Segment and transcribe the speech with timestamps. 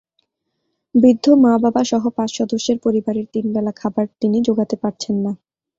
[0.95, 5.31] বৃদ্ধ মা-বাবাসহ পাঁচ সদস্যের পরিবারের তিন বেলা খাবার তিনি জোগাতে পারছেন না।